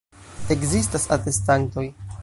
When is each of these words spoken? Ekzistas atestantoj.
Ekzistas 0.55 1.05
atestantoj. 1.17 1.89